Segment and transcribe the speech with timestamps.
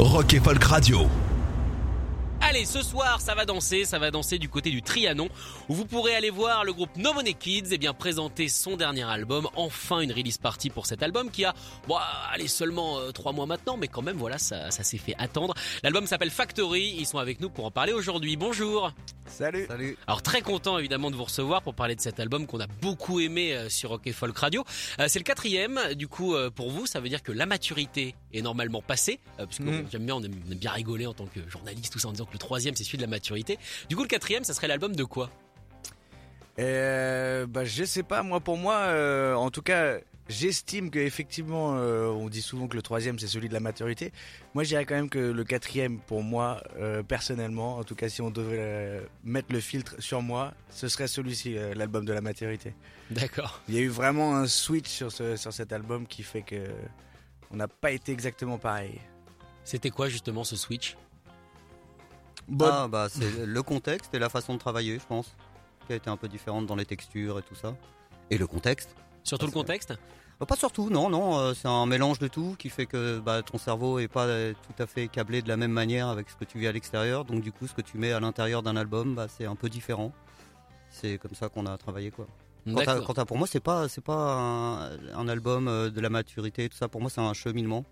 [0.00, 1.06] Rock et Folk Radio.
[2.50, 5.28] Allez, ce soir, ça va danser, ça va danser du côté du Trianon,
[5.68, 9.04] où vous pourrez aller voir le groupe No Money Kids et bien présenter son dernier
[9.04, 9.46] album.
[9.54, 11.54] Enfin, une release party pour cet album qui a,
[11.86, 11.94] bon,
[12.32, 15.54] allez, seulement euh, trois mois maintenant, mais quand même, voilà, ça, ça s'est fait attendre.
[15.84, 16.96] L'album s'appelle Factory.
[16.98, 18.34] Ils sont avec nous pour en parler aujourd'hui.
[18.36, 18.92] Bonjour.
[19.30, 19.66] Salut.
[19.68, 19.96] Salut.
[20.08, 23.20] Alors très content évidemment de vous recevoir pour parler de cet album qu'on a beaucoup
[23.20, 24.64] aimé euh, sur Rock et Folk Radio.
[24.98, 28.16] Euh, c'est le quatrième, du coup euh, pour vous ça veut dire que la maturité
[28.32, 29.86] est normalement passée, puisque Mm.
[29.90, 32.12] j'aime bien, on aime, on aime bien rigoler en tant que journaliste tout ça en
[32.12, 33.58] disant que le troisième c'est celui de la maturité.
[33.88, 35.30] Du coup le quatrième ça serait l'album de quoi?
[36.58, 41.76] Euh, bah, je sais pas, moi pour moi, euh, en tout cas, j'estime que effectivement,
[41.76, 44.12] euh, on dit souvent que le troisième c'est celui de la maturité.
[44.52, 48.10] Moi, je dirais quand même que le quatrième, pour moi, euh, personnellement, en tout cas,
[48.10, 52.20] si on devait euh, mettre le filtre sur moi, ce serait celui-ci, l'album de la
[52.20, 52.74] maturité.
[53.10, 53.62] D'accord.
[53.68, 56.66] Il y a eu vraiment un switch sur, ce, sur cet album qui fait que
[57.50, 59.00] on n'a pas été exactement pareil.
[59.64, 60.96] C'était quoi justement ce switch?
[62.50, 65.34] Bon, Ah bah c'est le contexte et la façon de travailler, je pense,
[65.86, 67.74] qui a été un peu différente dans les textures et tout ça.
[68.30, 69.92] Et le contexte Surtout le contexte
[70.40, 73.42] Euh, Pas surtout, non, non, euh, c'est un mélange de tout qui fait que bah,
[73.42, 76.36] ton cerveau est pas euh, tout à fait câblé de la même manière avec ce
[76.36, 77.24] que tu vis à l'extérieur.
[77.24, 79.68] Donc du coup, ce que tu mets à l'intérieur d'un album, bah, c'est un peu
[79.68, 80.12] différent.
[80.90, 82.26] C'est comme ça qu'on a travaillé quoi.
[82.66, 83.06] Quant à, D'accord.
[83.06, 86.76] quant à- pour moi, c'est pas c'est pas un, un album de la maturité, tout
[86.76, 86.88] ça.
[86.88, 87.84] Pour moi, c'est un cheminement.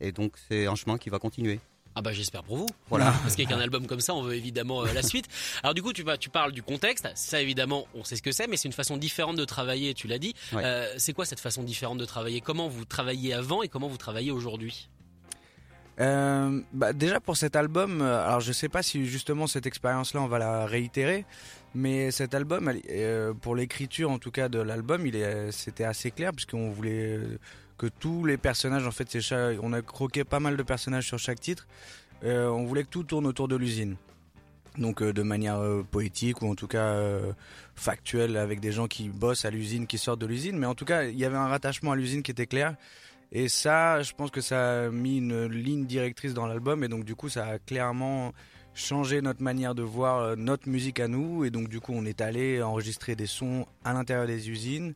[0.00, 1.60] Et donc c'est un chemin qui va continuer.
[1.96, 2.66] Ah bah j'espère pour vous.
[2.88, 3.12] Voilà.
[3.22, 5.26] Parce qu'avec un album comme ça, on veut évidemment euh, la suite.
[5.62, 7.08] Alors du coup, tu, vas, tu parles du contexte.
[7.14, 9.94] Ça évidemment, on sait ce que c'est, mais c'est une façon différente de travailler.
[9.94, 10.34] Tu l'as dit.
[10.52, 10.62] Ouais.
[10.64, 12.40] Euh, c'est quoi cette façon différente de travailler?
[12.40, 14.88] Comment vous travailliez avant et comment vous travaillez aujourd'hui?
[16.00, 20.26] Euh, bah déjà pour cet album, alors je sais pas si justement cette expérience-là on
[20.26, 21.24] va la réitérer,
[21.72, 26.10] mais cet album, elle- pour l'écriture en tout cas de l'album, il est, c'était assez
[26.10, 27.20] clair puisqu'on voulait
[27.76, 29.16] que tous les personnages, en fait,
[29.62, 31.66] on a croqué pas mal de personnages sur chaque titre,
[32.24, 33.96] Euh, on voulait que tout tourne autour de l'usine.
[34.78, 36.96] Donc euh, de manière euh, poétique ou en tout cas
[37.74, 40.84] factuelle avec des gens qui bossent à l'usine, qui sortent de l'usine, mais en tout
[40.84, 42.76] cas il y avait un rattachement à l'usine qui était clair.
[43.32, 47.04] Et ça, je pense que ça a mis une ligne directrice dans l'album et donc
[47.04, 48.32] du coup ça a clairement
[48.74, 52.20] changé notre manière de voir notre musique à nous et donc du coup on est
[52.20, 54.94] allé enregistrer des sons à l'intérieur des usines.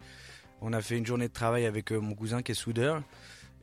[0.60, 3.02] On a fait une journée de travail avec euh, mon cousin qui est soudeur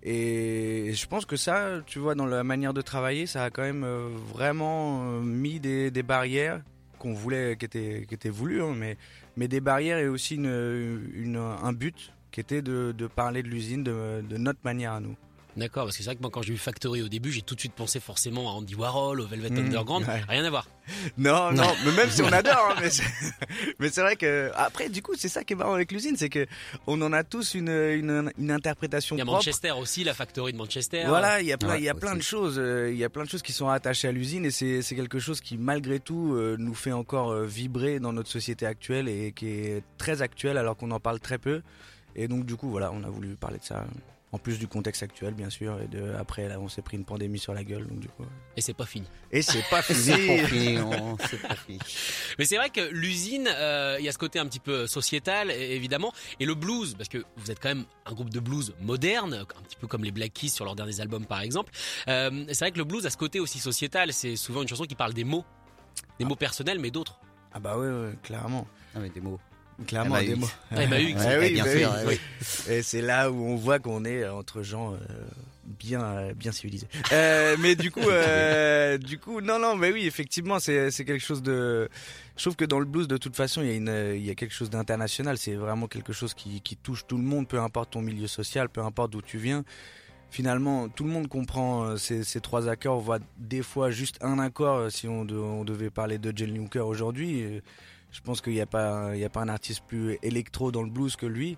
[0.08, 3.64] et je pense que ça, tu vois, dans la manière de travailler, ça a quand
[3.64, 6.62] même euh, vraiment euh, mis des, barrières
[7.00, 8.76] qu'on voulait, qui étaient, voulues, hein,
[9.36, 14.60] mais, des barrières et aussi un but qui était de, parler de l'usine de notre
[14.64, 15.16] manière à nous.
[15.58, 17.56] D'accord, parce que c'est vrai que moi quand j'ai vu Factory au début, j'ai tout
[17.56, 20.06] de suite pensé forcément à Andy Warhol, au Velvet Mmh, Underground.
[20.06, 20.22] ouais.
[20.28, 20.68] Rien à voir.
[21.18, 22.82] Non, non, mais même si on adore, hein,
[23.80, 26.28] mais c'est, vrai que après, du coup, c'est ça qui est marrant avec l'usine, c'est
[26.30, 26.46] que
[26.88, 29.38] on en a tous une, une, une interprétation Il y a propre.
[29.38, 31.06] Manchester aussi, la Factory de Manchester.
[31.08, 32.02] Voilà, il y a plein, Ouais, il y a aussi.
[32.02, 34.46] plein de choses, euh, il y a plein de choses qui sont rattachées à l'usine
[34.46, 38.12] et c'est, c'est quelque chose qui malgré tout euh, nous fait encore euh, vibrer dans
[38.14, 41.62] notre société actuelle et qui est très actuel alors qu'on en parle très peu.
[42.18, 43.86] Et donc du coup, voilà, on a voulu parler de ça.
[44.32, 47.06] En plus du contexte actuel, bien sûr, et de après là, on s'est pris une
[47.06, 48.26] pandémie sur la gueule, donc du coup.
[48.58, 49.08] Et c'est pas fini.
[49.32, 50.38] Et c'est pas C'est fini.
[50.42, 51.80] pas fini, non, c'est pas fini.
[52.38, 55.52] Mais c'est vrai que l'usine, euh, il y a ce côté un petit peu sociétal,
[55.52, 59.36] évidemment, et le blues, parce que vous êtes quand même un groupe de blues moderne,
[59.36, 61.72] un petit peu comme les Black Keys sur leurs derniers albums, par exemple.
[62.10, 64.12] Euh, c'est vrai que le blues a ce côté aussi sociétal.
[64.12, 65.46] C'est souvent une chanson qui parle des mots,
[66.20, 67.20] des mots personnels, mais d'autres.
[67.54, 69.40] Ah bah ouais, clairement, Ah, mais des mots.
[69.88, 70.28] Clairement MAX.
[70.28, 70.48] des mots.
[70.72, 70.92] Ah, MAX,
[71.26, 72.20] Ouais, oui, bien bah sûr, oui.
[72.68, 72.74] oui.
[72.74, 74.98] Et c'est là où on voit qu'on est entre gens euh,
[75.80, 76.88] bien euh, bien civilisés.
[77.12, 81.42] Euh, mais du coup, euh, du coup, non, non, mais oui, effectivement, c'est quelque chose
[81.44, 81.90] de.
[82.38, 84.30] Je trouve que dans le blues, de toute façon, il y a une, il y
[84.30, 85.38] a quelque chose d'international.
[85.38, 88.70] C'est vraiment quelque chose qui qui touche tout le monde, peu importe ton milieu social,
[88.70, 89.64] peu importe d'où tu viens.
[90.32, 92.98] Finalement, tout le monde comprend ces, ces trois accords.
[92.98, 94.92] On voit des fois juste un accord.
[94.92, 97.62] Si on, de- on devait parler de John Hooker aujourd'hui,
[98.16, 100.84] je pense qu'il n'y a pas, il y a pas un artiste plus électro dans
[100.84, 101.58] le blues que lui.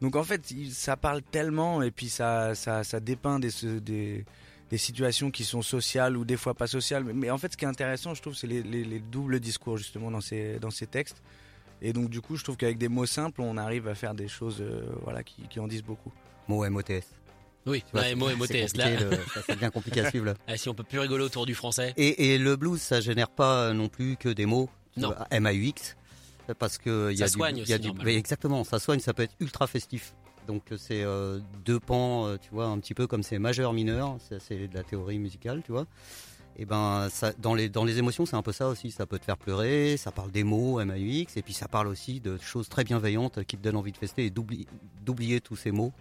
[0.00, 3.50] Donc en fait, ça parle tellement et puis ça, ça, ça dépeint des,
[3.80, 4.24] des,
[4.70, 7.04] des situations qui sont sociales ou des fois pas sociales.
[7.04, 9.38] Mais, mais en fait, ce qui est intéressant, je trouve, c'est les, les, les doubles
[9.40, 11.20] discours justement dans ces, dans ces textes.
[11.82, 14.28] Et donc du coup, je trouve qu'avec des mots simples, on arrive à faire des
[14.28, 16.12] choses, euh, voilà, qui, qui en disent beaucoup.
[16.48, 17.02] Mot MOTS.
[17.66, 18.84] Oui, ouais, c'est- MO, c'est MOTS, là.
[18.90, 20.24] compliqué, le- ça, c'est bien compliqué à suivre.
[20.26, 20.34] là.
[20.46, 21.92] Ah, si on peut plus rigoler autour du français.
[21.98, 24.70] Et, et le blues, ça génère pas non plus que des mots.
[25.02, 25.08] Non.
[25.14, 25.96] vois, MAUX,
[26.58, 29.00] parce que il y a Ça du, soigne y a aussi, du- exactement, ça soigne,
[29.00, 30.14] ça peut être ultra festif.
[30.46, 33.72] Donc euh, c'est euh, deux pans, euh, tu vois, un petit peu comme c'est majeur
[33.74, 35.86] mineur, c'est de la théorie musicale, tu vois.
[36.60, 38.90] Et ben ça, dans les dans les émotions, c'est un peu ça aussi.
[38.90, 42.18] Ça peut te faire pleurer, ça parle des mots MAUX, et puis ça parle aussi
[42.20, 44.66] de choses très bienveillantes qui te donnent envie de fester et d'oubli-
[45.04, 45.92] d'oublier tous ces mots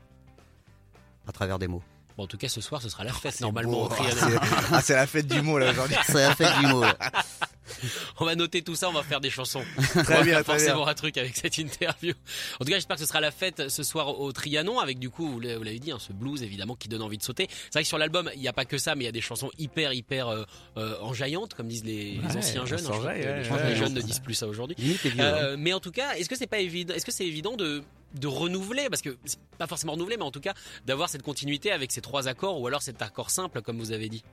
[1.28, 1.84] à travers des mots.
[2.16, 4.38] Bon, en tout cas, ce soir, ce sera la fête C'est normalement c'est-
[4.72, 5.98] Ah, c'est la fête du mot là aujourd'hui.
[6.08, 6.82] C'est la fête du mot.
[6.82, 6.98] là.
[8.20, 9.64] On va noter tout ça, on va faire des chansons.
[9.78, 10.44] Très on va bien, faire très bien.
[10.44, 12.14] forcément un truc avec cette interview.
[12.60, 15.10] En tout cas, j'espère que ce sera la fête ce soir au Trianon, avec du
[15.10, 17.48] coup, vous l'avez dit, hein, ce blues évidemment qui donne envie de sauter.
[17.50, 19.14] C'est vrai que sur l'album, il n'y a pas que ça, mais il y a
[19.14, 20.44] des chansons hyper, hyper euh,
[20.78, 22.86] euh, enjaillantes, comme disent les, anciens jeunes.
[22.88, 24.76] hein, ouais, les jeunes ne disent plus ça aujourd'hui.
[24.80, 25.20] Hein.
[25.20, 27.84] Euh, mais en tout cas, est-ce que c'est pas évident Est-ce que c'est évident de
[28.14, 30.54] de renouveler parce que c'est pas forcément renouveler, mais en tout cas
[30.86, 34.08] d'avoir cette continuité avec ces trois accords ou alors cet accord simple comme vous avez
[34.08, 34.24] dit?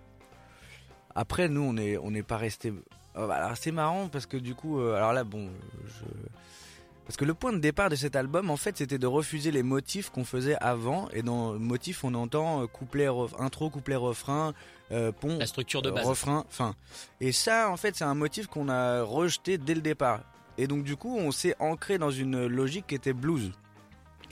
[1.15, 2.73] Après, nous, on est, on n'est pas resté.
[3.17, 5.49] Euh, alors, c'est marrant parce que du coup, euh, alors là, bon,
[5.87, 6.05] je.
[7.07, 9.63] Parce que le point de départ de cet album, en fait, c'était de refuser les
[9.63, 11.09] motifs qu'on faisait avant.
[11.13, 14.55] Et dans le motif, on entend euh, couplet, ref- intro, couplet, refrain,
[14.91, 16.07] euh, pont, La structure de base.
[16.07, 16.75] refrain, fin.
[17.21, 20.21] Et ça, en fait, c'est un motif qu'on a rejeté dès le départ.
[20.57, 23.53] Et donc, du coup, on s'est ancré dans une logique qui était blues.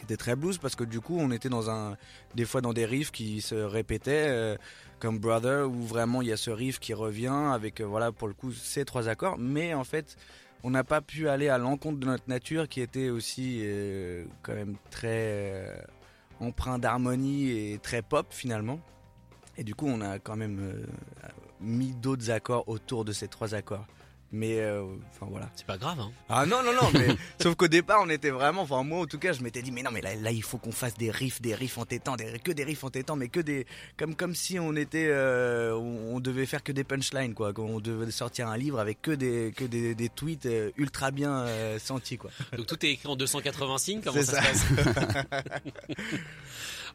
[0.02, 1.96] Qui était très blues parce que du coup, on était dans un.
[2.34, 4.56] Des fois dans des riffs qui se répétaient, euh,
[4.99, 8.26] comme Brother, où vraiment il y a ce riff qui revient avec, euh, voilà, pour
[8.26, 9.38] le coup, ces trois accords.
[9.38, 10.16] Mais en fait,
[10.64, 14.54] on n'a pas pu aller à l'encontre de notre nature qui était aussi euh, quand
[14.54, 15.72] même très
[16.40, 18.81] empreint d'harmonie et très pop finalement.
[19.56, 20.84] Et du coup, on a quand même
[21.60, 23.87] mis d'autres accords autour de ces trois accords.
[24.32, 25.50] Mais euh, enfin voilà.
[25.55, 26.00] C'est pas grave.
[26.00, 26.11] Hein.
[26.29, 27.08] Ah non non non mais
[27.43, 29.82] sauf qu'au départ on était vraiment enfin moi en tout cas je m'étais dit mais
[29.82, 32.50] non mais là, là il faut qu'on fasse des riffs des riffs entêtants des, que
[32.50, 33.67] des riffs entêtants mais que des
[33.99, 37.79] comme comme si on était euh, on, on devait faire que des punchlines quoi qu'on
[37.79, 41.78] devait sortir un livre avec que des que des, des tweets euh, ultra bien euh,
[41.78, 42.31] sentis quoi.
[42.56, 44.00] Donc tout est écrit en 280 signes.
[44.02, 44.55] Comment ça, ça.
[44.55, 45.23] se passe?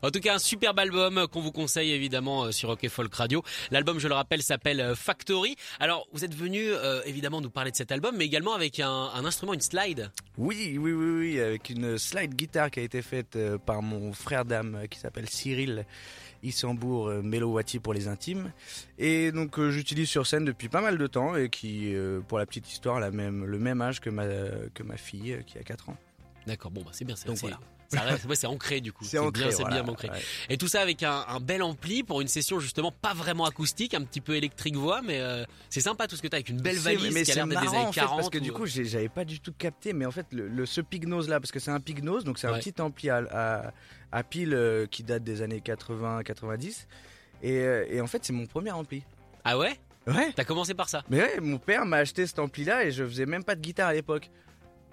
[0.02, 3.44] En tout cas, un superbe album qu'on vous conseille évidemment euh, sur Rock Folk Radio.
[3.72, 5.56] L'album, je le rappelle, s'appelle euh, Factory.
[5.80, 8.90] Alors, vous êtes venu euh, évidemment nous parler de cet album, mais également avec un,
[8.90, 10.12] un instrument, une slide.
[10.38, 14.46] Oui, oui, oui, oui, avec une slide guitare qui a été faite par mon frère
[14.46, 15.86] d'âme qui s'appelle Cyril
[16.44, 18.52] Issambourg Melowati pour les intimes.
[19.00, 22.38] Et donc euh, j'utilise sur scène depuis pas mal de temps et qui, euh, pour
[22.38, 24.26] la petite histoire, a la même, le même âge que ma,
[24.74, 25.98] que ma fille qui a 4 ans.
[26.46, 27.16] D'accord, bon, bah, c'est bien.
[27.16, 27.60] C'est- voilà.
[27.90, 29.04] Ça reste- ouais, c'est ancré du coup.
[29.06, 30.10] C'est ancré, bien, c'est voilà, bien ancré.
[30.10, 30.20] ouais.
[30.50, 33.94] Et tout ça avec un, un bel ampli pour une session justement pas vraiment acoustique,
[33.94, 36.62] un petit peu électrique voix, mais euh, c'est sympa tout ce que t'as avec une
[36.62, 38.18] belle valise mais qui a c'est l'air d'être des années en fait, 40.
[38.18, 40.66] parce que du ou- coup j'avais pas du tout capté mais en fait le, le-
[40.66, 42.54] ce Pignose là parce que c'est un Pignose donc c'est Ouais.
[42.54, 43.72] un petit ampli à, à,
[44.12, 46.86] à pile euh, qui date des années 80-90
[47.44, 49.04] et, euh, et en fait c'est mon premier ampli.
[49.44, 49.80] Ah ouais?
[50.08, 50.32] Ouais.
[50.36, 51.04] T'as commencé par ça?
[51.10, 53.62] Mais ouais, mon père m'a acheté cet ampli là et je faisais même pas de
[53.62, 54.30] guitare à l'époque.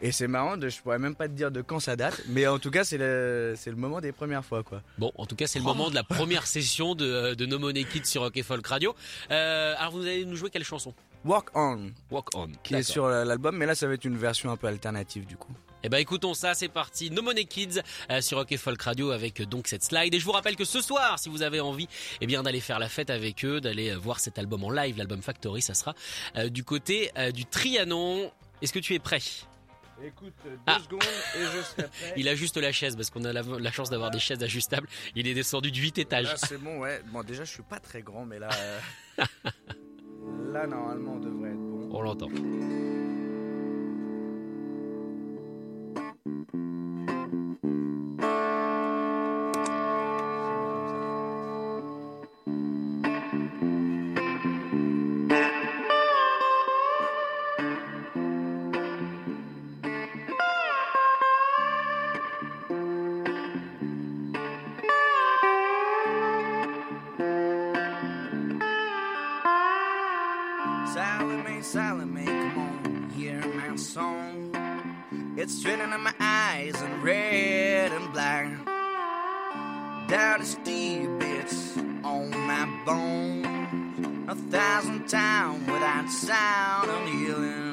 [0.03, 2.47] Et c'est marrant, de, je pourrais même pas te dire de quand ça date, mais
[2.47, 4.83] en tout cas c'est le, c'est le moment des premières fois quoi.
[4.99, 7.85] Bon, en tout cas, c'est le moment de la première session de, de No Money
[7.85, 8.95] Kids sur Rock et Folk Radio.
[9.31, 10.93] Euh, alors, vous allez nous jouer quelle chanson?
[11.25, 12.49] Walk On, Walk On.
[12.63, 15.37] qui est sur l'album, mais là ça va être une version un peu alternative du
[15.37, 15.53] coup.
[15.87, 17.11] Eh ben, écoutons ça, c'est parti.
[17.11, 17.81] No Money Kids
[18.11, 20.13] euh, sur Rock et Folk Radio avec euh, donc cette slide.
[20.15, 21.89] Et je vous rappelle que ce soir, si vous avez envie,
[22.23, 24.97] eh bien, d'aller faire la fête avec eux, d'aller euh, voir cet album en live,
[24.97, 25.95] l'album Factory, ça sera
[26.37, 28.31] euh, du côté euh, du Trianon.
[28.63, 29.21] Est-ce que tu es prêt?
[30.03, 30.79] Écoute, deux Ah.
[30.85, 32.15] secondes et je serai prêt.
[32.17, 34.89] Il ajuste la chaise parce qu'on a la, la chance d'avoir des chaises ajustables.
[35.15, 36.27] Il est descendu de 8 étages.
[36.27, 37.01] Là c'est bon, ouais.
[37.13, 38.79] Bon déjà je suis pas très grand, mais là, euh,
[40.53, 41.91] là normalement on devrait être bon.
[41.93, 42.29] On l'entend.
[71.65, 74.55] Salome, Salome, come on, hear my song.
[75.39, 78.47] It's written in my eyes in red and black.
[80.07, 84.29] Down the steep bits on my bones.
[84.29, 87.64] A thousand times without sound of healing.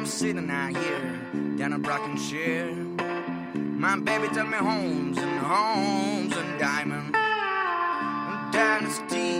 [0.00, 1.20] I'm sitting out here
[1.58, 2.74] down in Brockenshire.
[3.54, 7.12] My baby took me homes and homes and diamonds.
[8.50, 9.39] Dynasty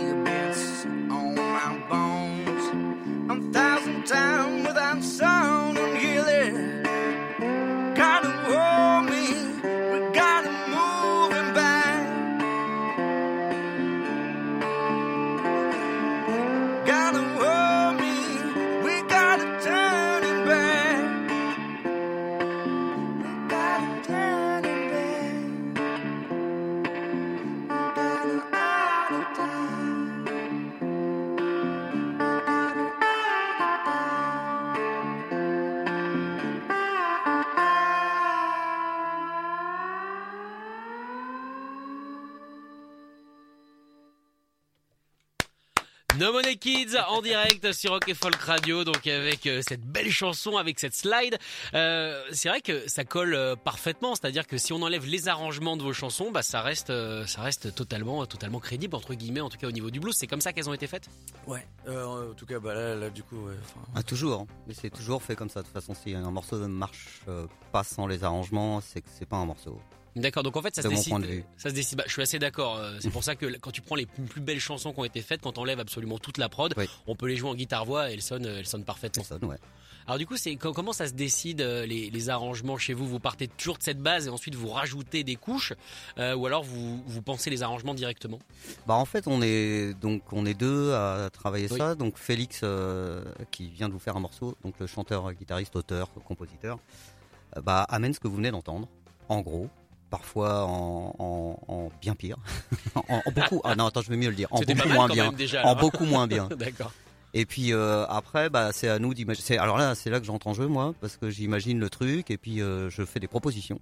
[46.31, 50.09] No Money Kids en direct sur Rock et Folk Radio, donc avec euh, cette belle
[50.09, 51.37] chanson, avec cette slide.
[51.73, 55.75] Euh, c'est vrai que ça colle euh, parfaitement, c'est-à-dire que si on enlève les arrangements
[55.75, 56.87] de vos chansons, bah ça reste,
[57.27, 60.15] ça reste totalement, totalement crédible entre guillemets, en tout cas au niveau du blues.
[60.17, 61.09] C'est comme ça qu'elles ont été faites?
[61.47, 63.55] Ouais, euh, en tout cas, bah là, là du coup, ouais,
[63.93, 64.47] Ah, toujours, hein.
[64.67, 65.59] mais c'est toujours fait comme ça.
[65.61, 69.09] De toute façon, si un morceau ne marche euh, pas sans les arrangements, c'est que
[69.19, 69.81] c'est pas un morceau.
[70.15, 71.09] D'accord, donc en fait ça se mon décide.
[71.09, 71.43] point de vue.
[71.57, 71.97] Ça se décide.
[71.97, 72.75] Bah, je suis assez d'accord.
[72.77, 75.21] euh, C'est pour ça que quand tu prends les plus belles chansons qui ont été
[75.21, 76.85] faites, quand on enlève absolument toute la prod, Oui.
[77.07, 79.23] on peut les jouer en guitare voix et elles sonnent, elles sonnent parfaitement.
[79.47, 79.57] Ouais.
[80.07, 83.07] Alors du coup, c'est co- comment ça se décide euh, les, les arrangements chez vous?
[83.07, 85.73] Vous partez toujours de cette base et ensuite vous rajoutez des couches,
[86.17, 88.39] euh, ou alors vous vous pensez les arrangements directement?
[88.87, 91.77] Bah en fait on est donc on est deux à travailler Oui.
[91.77, 91.93] ça.
[91.95, 96.09] Donc Félix euh, qui vient de vous faire un morceau, donc le chanteur, guitariste, auteur,
[96.25, 96.79] compositeur,
[97.55, 98.87] euh, bah amène ce que vous venez d'entendre.
[99.29, 99.69] En gros,
[100.11, 102.37] parfois en, en- en bien pire,
[102.95, 103.61] en, en beaucoup.
[103.63, 104.47] Ah non attends je vais mieux le dire.
[104.51, 105.31] En beaucoup moins bien.
[105.31, 105.65] déjà.
[105.65, 106.47] En beaucoup moins bien.
[106.55, 106.91] D'accord.
[107.33, 109.57] Et puis euh, après, bah, c'est à nous d'imaginer.
[109.57, 112.37] Alors là, c'est là que j'entre en jeu, moi, parce que j'imagine le truc et
[112.37, 113.79] puis euh, je fais des propositions.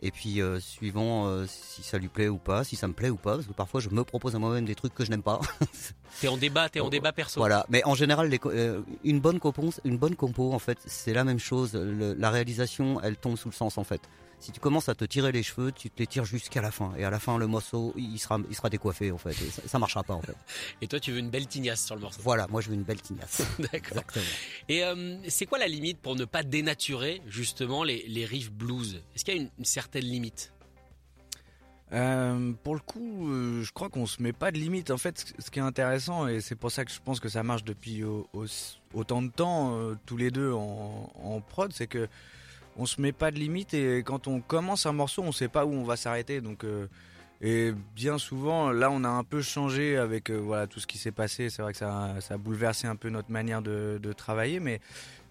[0.00, 3.16] Et puis euh, suivant si ça lui plaît ou pas, si ça me plaît ou
[3.16, 5.40] pas, parce que parfois je me propose à moi-même des trucs que je n'aime pas.
[6.20, 7.40] T'es en débat, t'es en débat perso.
[7.40, 7.64] voilà.
[7.68, 8.40] Mais en général, les
[9.04, 11.74] une bonne compo, une bonne compo, en fait, c'est la même chose.
[11.74, 14.00] Le- la réalisation, elle tombe sous le sens, en fait.
[14.40, 16.92] Si tu commences à te tirer les cheveux, tu te les tires jusqu'à la fin.
[16.96, 19.30] Et à la fin, le morceau, il sera, il sera décoiffé, en fait.
[19.32, 20.36] Et ça, ça marchera pas, en fait.
[20.80, 22.20] Et toi, tu veux une belle tignasse sur le morceau.
[22.22, 22.46] Voilà.
[22.46, 23.42] Moi, je veux une belle tignasse.
[23.58, 23.72] D'accord.
[23.98, 24.24] Exactement.
[24.68, 29.02] Et euh, c'est quoi la limite pour ne pas dénaturer justement les, les riffs blues?
[29.14, 30.52] Est-ce qu'il y a une, une certaine limite?
[31.92, 34.90] Euh, pour le coup, euh, je crois qu'on se met pas de limite.
[34.90, 37.30] En fait, ce- ce qui est intéressant, et c'est pour ça que je pense que
[37.30, 38.44] ça marche depuis au- au-
[38.92, 42.06] autant de temps, euh, tous les deux en, en prod, c'est que
[42.78, 45.66] on se met pas de limite et quand on commence un morceau, on sait pas
[45.66, 46.40] où on va s'arrêter.
[46.40, 46.86] Donc, euh,
[47.40, 50.98] et bien souvent, là, on a un peu changé avec euh, voilà tout ce qui
[50.98, 51.50] s'est passé.
[51.50, 54.80] C'est vrai que ça, ça a bouleversé un peu notre manière de, de travailler, mais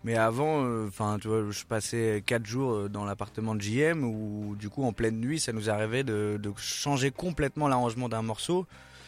[0.04, 4.56] mais avant, euh, enfin, tu vois, je passais quatre jours dans l'appartement de JM où,
[4.58, 8.68] du coup, en pleine nuit, ça nous arrivait de, de changer complètement l'arrangement d'un morceau.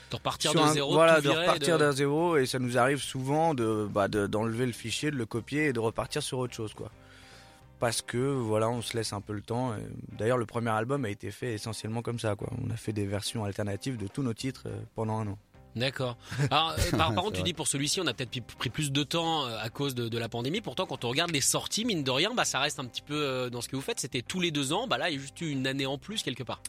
[0.10, 2.98] De repartir de un- zéro, voilà, de repartir de- d'un zéro, et ça nous arrive
[2.98, 6.56] souvent de bah, de- d'enlever le fichier, de le copier et de repartir sur autre
[6.56, 6.90] chose, quoi.
[7.80, 9.74] Parce que voilà, on se laisse un peu le temps.
[10.18, 12.50] D'ailleurs, le premier album a été fait essentiellement comme ça, quoi.
[12.66, 15.38] On a fait des versions alternatives de tous nos titres euh, pendant un an.
[15.76, 16.18] D'accord.
[16.52, 17.44] Alors, par, contre, tu vrai.
[17.44, 20.18] dis pour celui-ci, on a peut-être pris plus de temps euh, à cause de, de
[20.18, 20.60] la pandémie.
[20.62, 23.16] Pourtant, quand on regarde les sorties, mine de rien, bah, ça reste un petit peu
[23.16, 24.00] euh, dans ce que vous faites.
[24.00, 24.88] C'était tous les deux ans.
[24.88, 26.62] Bah là, il y a juste eu une année en plus quelque part.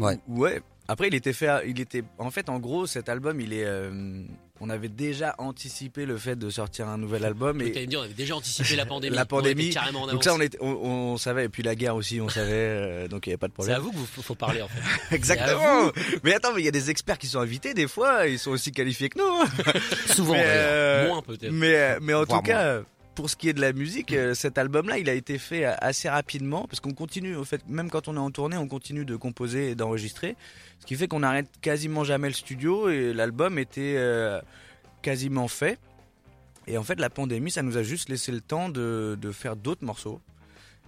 [0.00, 0.18] Ouais.
[0.28, 0.60] Ouais.
[0.88, 1.46] Après, il était fait.
[1.46, 2.02] à- Il était.
[2.18, 3.64] En fait, en gros, cet album, il est.
[3.64, 4.24] euh,
[4.64, 7.84] on avait déjà anticipé le fait de sortir un nouvel album et.
[7.86, 9.16] dire, on avait déjà anticipé la pandémie.
[9.22, 9.64] La pandémie.
[9.66, 11.46] était carrément en Donc ça, on, était, on, on savait.
[11.46, 12.52] Et puis la guerre aussi, on savait.
[12.52, 13.76] euh, donc il n'y avait pas de C'est problème.
[13.76, 14.80] à vous qu'il faut, faut parler en fait.
[15.16, 15.90] Exactement.
[16.22, 18.28] Mais attends, mais il y a des experts qui sont invités des fois.
[18.28, 20.14] Ils sont aussi qualifiés que nous.
[20.14, 20.32] Souvent.
[20.42, 21.50] Mais, euh, Moins peut-être.
[21.52, 22.82] mais, euh, mais en tout cas,
[23.14, 25.74] pour ce qui est de la musique, euh, cet album-là, il a été fait euh,
[25.78, 29.04] assez rapidement parce qu'on continue, au fait, même quand on est en tournée, on continue
[29.04, 30.36] de composer et d'enregistrer,
[30.80, 34.40] ce qui fait qu'on n'arrête quasiment jamais le studio et l'album était euh,
[35.02, 35.78] quasiment fait.
[36.66, 39.56] Et en fait, la pandémie, ça nous a juste laissé le temps de, de faire
[39.56, 40.20] d'autres morceaux.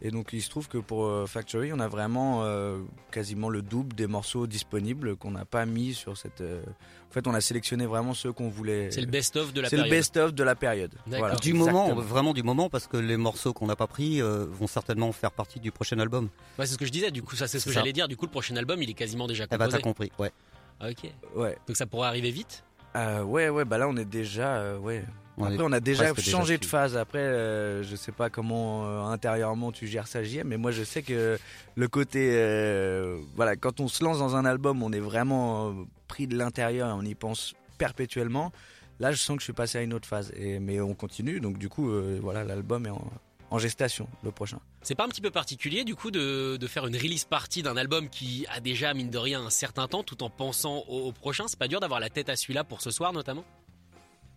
[0.03, 2.79] Et donc, il se trouve que pour euh, Factory, on a vraiment euh,
[3.11, 6.41] quasiment le double des morceaux disponibles qu'on n'a pas mis sur cette.
[6.43, 6.63] euh,
[7.09, 8.91] En fait, on a sélectionné vraiment ceux qu'on voulait.
[8.91, 9.99] C'est le best-of de la C'est le période.
[9.99, 10.93] best-of de la période.
[11.07, 14.45] Voilà, du moment, vraiment du moment, parce que les morceaux qu'on n'a pas pris euh,
[14.51, 16.29] vont certainement faire partie du prochain album.
[16.59, 17.11] Ouais, c'est ce que je disais.
[17.11, 18.09] Du coup, ça, c'est ce que j'allais dire.
[18.09, 19.79] Du coup, le prochain album, il est quasiment déjà Eh bah composé.
[19.79, 20.33] t'as compris, ouais.
[20.81, 21.11] Ah, ok.
[21.37, 22.65] Ouais, Donc ça pourrait arriver vite?
[22.97, 23.65] Euh, ouais, ouais.
[23.65, 25.05] Bah là, on est déjà, euh, ouais.
[25.37, 26.97] On est Après, on a déjà changé de phase.
[26.97, 30.85] Après, euh, je sais pas comment euh, intérieurement tu gères ça, JM, mais moi, je
[30.85, 31.38] sais que
[31.75, 35.73] le côté, euh, voilà, quand on se lance dans un album, on est vraiment euh,
[36.07, 38.53] pris de l'intérieur et on y pense perpétuellement.
[39.00, 40.33] là, je sens que je suis passé à une autre phase.
[40.37, 43.05] Et, mais on continue, donc du coup, euh, voilà, l'album est en,
[43.50, 44.61] en gestation, le prochain.
[44.83, 47.76] C'est pas un petit peu particulier du coup de, de faire une release party d'un
[47.76, 51.12] album qui a déjà mine de rien un certain temps tout en pensant au, au
[51.12, 51.47] prochain?
[51.49, 53.45] C'est pas dur d'avoir la tête à celui-là pour ce soir notamment?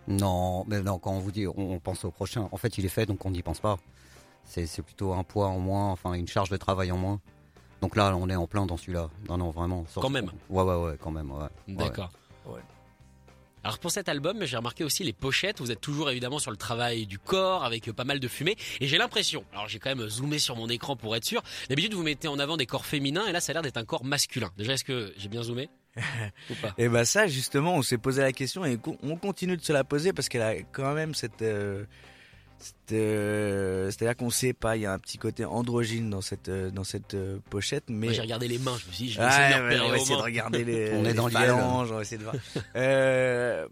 [0.07, 2.85] Non, mais non, quand on vous dit on, on pense au prochain, en fait il
[2.85, 3.77] est fait donc on n'y pense pas.
[4.45, 7.19] C'est c'est plutôt un poids en moins, enfin une charge de travail en moins.
[7.81, 9.09] Donc là, on est en plein dans celui-là.
[9.29, 9.85] Non, non, vraiment.
[9.91, 10.31] Sur- Quand même.
[10.49, 11.29] Ouais, ouais, ouais, quand même.
[11.31, 11.45] Ouais.
[11.67, 12.09] D'accord.
[12.47, 12.59] Ouais.
[13.63, 15.59] Alors pour cet album, j'ai remarqué aussi les pochettes.
[15.59, 18.55] Vous êtes toujours évidemment sur le travail du corps avec euh, pas mal de fumée.
[18.79, 21.43] Et j'ai l'impression, alors j'ai quand même zoomé sur mon écran pour être sûr.
[21.69, 23.83] D'habitude, vous mettez en avant des corps féminins et là, ça a l'air d'être un
[23.85, 24.49] corps masculin.
[24.57, 25.69] Déjà, est-ce que j'ai bien zoomé?
[26.49, 29.61] Ou pas Et bah ça, justement, on s'est posé la question et on continue de
[29.63, 31.41] se la poser parce qu'elle a quand même cette...
[31.41, 31.83] euh,
[32.59, 36.49] cette, euh, C'est-à-dire qu'on sait pas, il y a un petit côté androgyne dans cette,
[36.49, 38.07] euh, dans cette euh, pochette, mais...
[38.07, 38.75] Moi, j'ai regardé les mains.
[38.79, 40.63] Je me suis dit, je vais Ouais, essayer de ouais, on va essayer de regarder
[40.63, 42.35] les, On est dans phalanges, on va essayer de voir.
[42.75, 43.67] Euh,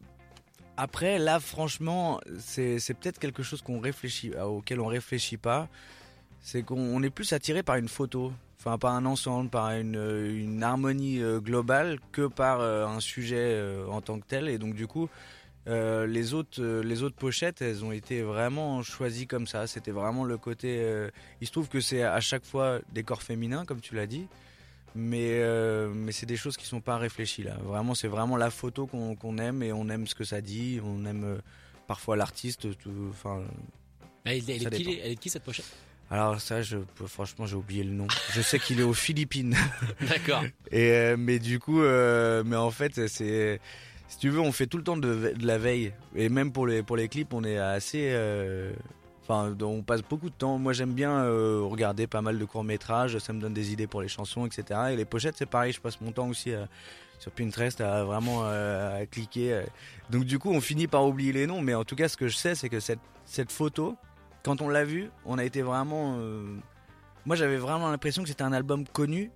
[0.78, 5.68] après, là, franchement, c'est c'est peut-être quelque chose qu'on réfléchit, auquel on réfléchit pas.
[6.42, 8.34] C'est qu'on on est plus attiré par une photo,
[8.66, 13.00] enfin par un ensemble, par une, euh, une harmonie euh, globale que par euh, un
[13.00, 14.50] sujet en tant que tel.
[14.50, 15.08] Et donc du coup,
[15.68, 19.68] euh, les autres, les autres pochettes, elles ont été vraiment choisies comme ça.
[19.68, 20.80] C'était vraiment le côté.
[20.80, 21.10] euh,
[21.42, 24.28] il se trouve que c'est à chaque fois des corps féminins, comme tu l'as dit
[24.98, 27.58] mais euh, mais c'est des choses qui sont pas réfléchies là.
[27.66, 30.80] Vraiment, c'est vraiment la photo qu'on aime et on aime ce que ça dit.
[30.82, 31.42] On aime
[31.86, 32.66] parfois l'artiste.
[33.10, 33.42] Enfin,
[34.24, 34.92] Elle, elle dépend.
[35.04, 35.66] elle est qui cette pochette?
[36.12, 38.08] Alors ça, je, franchement, j'ai oublié le nom.
[38.34, 39.56] Je sais qu'il est aux Philippines.
[40.02, 40.44] D'accord.
[40.72, 43.60] Et euh, mais du coup, euh, mais en fait, c'est
[44.08, 45.94] si tu veux, on fait tout le temps de, la veille.
[46.16, 48.10] Et même pour les pour les clips, on est assez.
[48.12, 48.74] euh,
[49.28, 50.60] Enfin, on passe beaucoup de temps.
[50.60, 53.18] Moi, j'aime bien regarder pas mal de courts métrages.
[53.18, 54.80] Ça me donne des idées pour les chansons, etc.
[54.92, 55.74] Et les pochettes, c'est pareil.
[55.74, 56.52] Je passe mon temps aussi
[57.18, 59.64] sur Pinterest à vraiment à cliquer.
[60.12, 61.60] Donc du coup, on finit par oublier les noms.
[61.60, 63.98] Mais en tout cas, ce que je sais, c'est que cette cette photo,
[64.46, 66.18] quand on l'a vue, on a été vraiment.
[66.20, 66.56] euh,
[67.26, 69.32] Moi, j'avais vraiment l'impression que c'était un album connu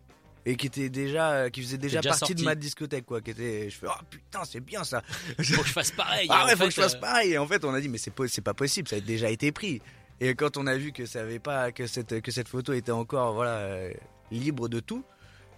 [0.46, 3.20] et qui était déjà, euh, qui faisait déjà, déjà partie de ma discothèque, quoi.
[3.20, 5.02] Qui était, je fais, oh putain, c'est bien ça.
[5.38, 6.28] Faut que je fasse pareil.
[6.30, 7.34] Ah ouais, faut fait, que je fasse euh, pareil.
[7.34, 9.82] Et en fait, on a dit, mais c'est pas possible, ça a déjà été pris.
[10.22, 12.92] Et quand on a vu que ça avait pas, que cette, que cette photo était
[12.92, 13.92] encore, voilà, euh,
[14.32, 15.04] libre de tout.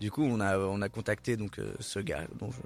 [0.01, 2.23] Du coup, on a, on a contacté donc euh, ce gars.
[2.39, 2.57] Dont je...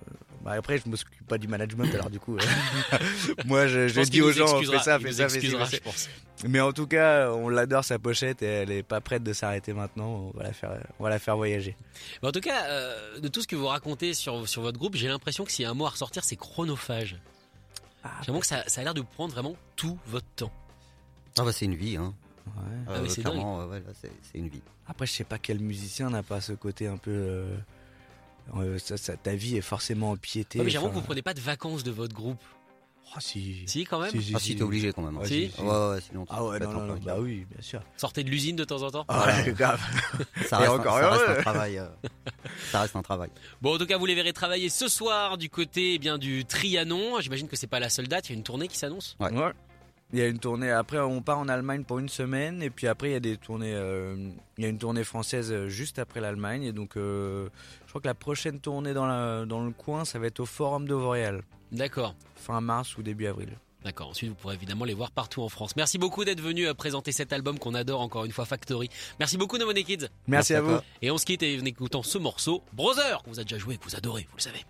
[0.42, 2.98] bah, après, je me s'occupe pas du management, alors du coup, euh,
[3.46, 5.66] moi, je, je dis aux gens, fais ça, fais ça, fais ça.
[5.66, 6.08] je pense.
[6.48, 9.74] Mais en tout cas, on l'adore sa pochette et elle est pas prête de s'arrêter
[9.74, 10.32] maintenant.
[10.34, 11.76] On va la faire, on va la faire voyager.
[12.24, 14.96] Mais en tout cas, euh, de tout ce que vous racontez sur, sur votre groupe,
[14.96, 17.18] j'ai l'impression que s'il y a un mot à ressortir, c'est chronophage.
[18.06, 20.54] Ah, J'ai l'impression que ça, ça a l'air de vous prendre vraiment tout votre temps.
[21.38, 22.14] Ah bah c'est une vie, hein.
[22.48, 22.54] Ouais.
[22.88, 24.62] Ah oui, c'est clairement, ouais, c'est une vie.
[24.88, 27.12] Après, je sais pas quel musicien n'a pas ce côté un peu.
[27.12, 27.56] euh,
[28.58, 30.60] euh, ça, ça- ta vie est forcément empiétée.
[30.60, 32.42] Ouais, mais l'impression que vous prenez pas de vacances de votre groupe.
[33.16, 33.64] oh, si.
[33.66, 34.56] Si, quand même Si, si, Ah si, si.
[34.56, 35.18] t'es obligé quand même.
[35.18, 35.52] Ouais, Si.
[35.58, 37.82] Ouais, ouais, sinon tu Ah ouais, non, non, non, bah oui, bien sûr.
[37.98, 39.82] Sortez de l'usine de temps en temps Ah ouais, grave.
[40.48, 41.78] Ça reste, encore un, ça reste un travail.
[41.80, 41.88] euh,
[42.72, 43.30] ça reste un travail.
[43.62, 46.46] Bon, en tout cas, vous les verrez travailler ce soir du côté eh bien du
[46.46, 47.20] Trianon.
[47.22, 49.16] J'imagine que c'est pas la seule date, il y a une tournée qui s'annonce.
[49.20, 49.32] Ouais.
[49.34, 49.52] Ouais.
[50.16, 50.72] Il y a une tournée.
[50.72, 53.36] Après, on part en Allemagne pour une semaine, et puis après, il y a des
[53.36, 53.74] tournées.
[53.76, 54.16] euh,
[54.58, 57.50] il y a une tournée française euh, juste après l'Allemagne, et donc euh,
[57.84, 60.46] je crois que la prochaine tournée dans, la, dans le coin, ça va être au
[60.46, 61.42] Forum de Vauréal,
[61.74, 62.16] D'accord.
[62.38, 63.50] fin mars ou début avril.
[63.84, 64.08] D'accord.
[64.08, 65.76] Ensuite, vous pourrez évidemment les voir partout en France.
[65.76, 68.90] Merci beaucoup d'être venu présenter cet album qu'on adore encore une fois, Factory.
[69.20, 69.98] Merci beaucoup, No Money Kids.
[69.98, 70.78] Merci, Merci à à vous.
[71.02, 73.84] Et on se quitte en écoutant ce morceau, Brother, que vous avez déjà joué, que
[73.84, 74.64] vous adorez, vous le savez.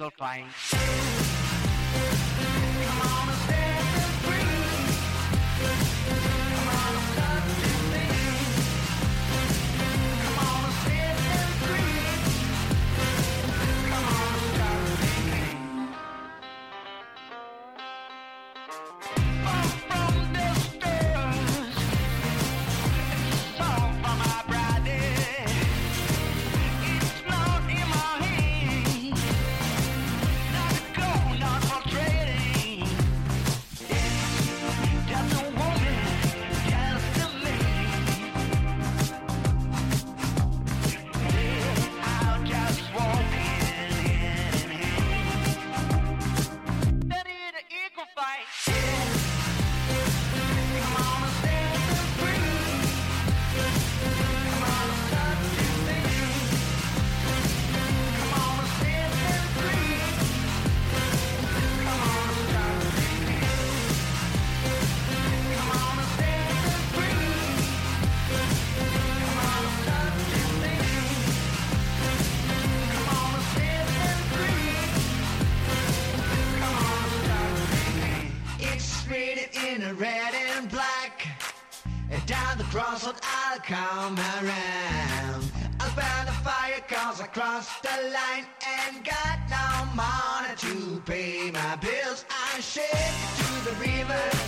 [0.00, 0.46] Daddy
[3.36, 3.69] the
[87.32, 92.24] crossed the line and got no money to pay my bills.
[92.28, 92.86] I shake
[93.38, 94.39] to the river.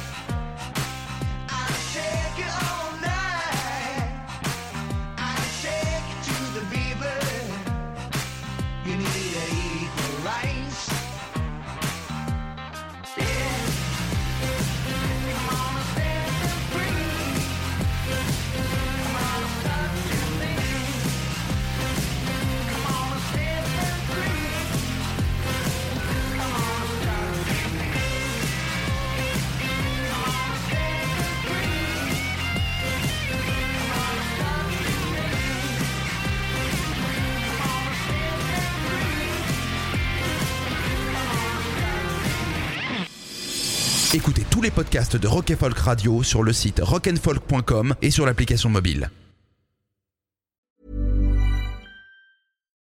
[44.14, 48.68] Écoutez tous les podcasts de Rock Folk Radio sur le site rockandfolk.com et sur l'application
[48.68, 49.10] mobile.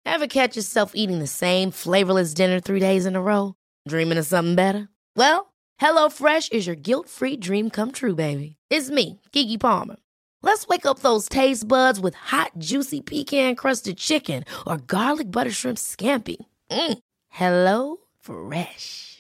[0.06, 3.56] Ever catch yourself eating the same flavorless dinner three days in a row?
[3.86, 4.88] Dreaming of something better?
[5.18, 5.52] Well,
[5.82, 8.56] HelloFresh is your guilt-free dream come true, baby.
[8.70, 9.98] It's me, Kiki Palmer.
[10.42, 15.78] Let's wake up those taste buds with hot, juicy pecan-crusted chicken or garlic butter shrimp
[15.78, 16.38] scampi.
[16.72, 17.00] Mm.
[17.30, 19.09] Hello Fresh.